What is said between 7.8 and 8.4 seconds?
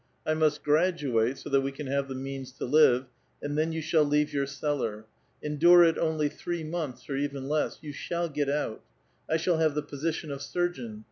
you siiall